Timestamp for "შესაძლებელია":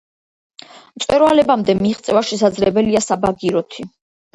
2.33-3.07